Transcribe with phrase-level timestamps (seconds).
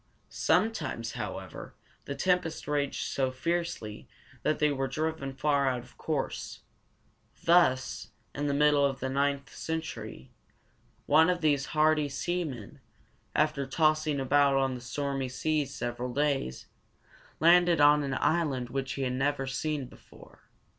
[0.29, 4.07] Sometimes, however, the tempest raged so fiercely
[4.41, 6.61] that they were driven far out of their course.
[7.43, 10.31] Thus, in the middle of the ninth century,
[11.05, 12.79] one of these hardy seamen,
[13.35, 16.65] after tossing about on the stormy seas several days,
[17.39, 20.39] landed on an island which he had never seen before.